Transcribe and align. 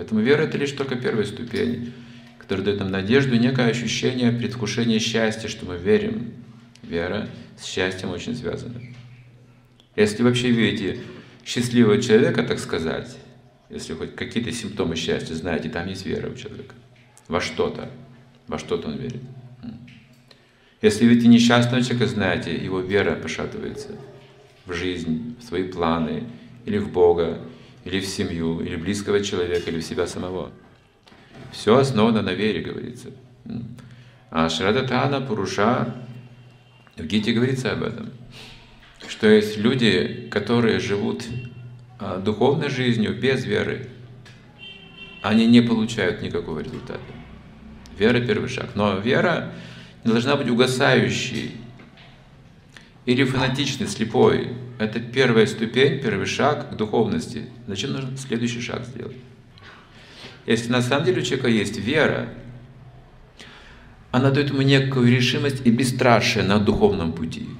Поэтому 0.00 0.22
вера 0.22 0.44
это 0.44 0.56
лишь 0.56 0.72
только 0.72 0.96
первая 0.96 1.26
ступень, 1.26 1.92
которая 2.38 2.64
дает 2.64 2.80
нам 2.80 2.90
надежду 2.90 3.34
и 3.34 3.38
некое 3.38 3.66
ощущение 3.66 4.32
предвкушения 4.32 4.98
счастья, 4.98 5.46
что 5.46 5.66
мы 5.66 5.76
верим. 5.76 6.32
Вера 6.82 7.28
с 7.58 7.66
счастьем 7.66 8.08
очень 8.08 8.34
связана. 8.34 8.80
Если 9.96 10.22
вообще 10.22 10.52
видите 10.52 11.00
счастливого 11.44 12.00
человека, 12.00 12.42
так 12.44 12.60
сказать, 12.60 13.14
если 13.68 13.92
хоть 13.92 14.16
какие-то 14.16 14.50
симптомы 14.52 14.96
счастья 14.96 15.34
знаете, 15.34 15.68
там 15.68 15.86
есть 15.86 16.06
вера 16.06 16.30
у 16.30 16.34
человека. 16.34 16.74
Во 17.28 17.42
что-то. 17.42 17.90
Во 18.48 18.58
что-то 18.58 18.88
он 18.88 18.96
верит. 18.96 19.20
Если 20.80 21.04
видите 21.04 21.28
несчастного 21.28 21.84
человека, 21.84 22.06
знаете, 22.06 22.56
его 22.56 22.80
вера 22.80 23.16
пошатывается 23.16 23.90
в 24.64 24.72
жизнь, 24.72 25.36
в 25.38 25.44
свои 25.44 25.64
планы, 25.64 26.24
или 26.64 26.78
в 26.78 26.90
Бога, 26.90 27.42
или 27.84 28.00
в 28.00 28.06
семью, 28.06 28.60
или 28.60 28.76
близкого 28.76 29.22
человека, 29.22 29.70
или 29.70 29.80
в 29.80 29.84
себя 29.84 30.06
самого. 30.06 30.50
Все 31.52 31.76
основано 31.76 32.22
на 32.22 32.32
вере, 32.32 32.60
говорится. 32.60 33.08
А 34.30 34.48
Шрадатана 34.48 35.20
Пуруша, 35.20 35.94
в 36.96 37.04
Гите 37.04 37.32
говорится 37.32 37.72
об 37.72 37.82
этом, 37.82 38.10
что 39.08 39.26
есть 39.26 39.56
люди, 39.58 40.28
которые 40.30 40.78
живут 40.78 41.24
а, 41.98 42.18
духовной 42.18 42.68
жизнью 42.68 43.18
без 43.18 43.44
веры, 43.44 43.88
они 45.22 45.46
не 45.46 45.60
получают 45.60 46.22
никакого 46.22 46.60
результата. 46.60 47.00
Вера– 47.98 48.20
первый 48.26 48.48
шаг. 48.48 48.70
Но 48.74 48.96
вера 48.98 49.52
не 50.04 50.12
должна 50.12 50.36
быть 50.36 50.48
угасающей 50.48 51.56
или 53.06 53.24
фанатичной, 53.24 53.86
слепой. 53.86 54.52
Это 54.78 55.00
первая 55.00 55.46
ступень, 55.46 56.00
первый 56.00 56.26
шаг 56.26 56.70
к 56.70 56.76
духовности. 56.76 57.48
Зачем 57.66 57.92
нужно 57.92 58.16
следующий 58.16 58.60
шаг 58.60 58.84
сделать? 58.84 59.16
Если 60.46 60.70
на 60.70 60.82
самом 60.82 61.04
деле 61.04 61.20
у 61.20 61.24
человека 61.24 61.48
есть 61.48 61.78
вера, 61.78 62.28
она 64.10 64.30
дает 64.30 64.50
ему 64.50 64.62
некую 64.62 65.10
решимость 65.10 65.64
и 65.64 65.70
бесстрашие 65.70 66.44
на 66.44 66.58
духовном 66.58 67.12
пути– 67.12 67.48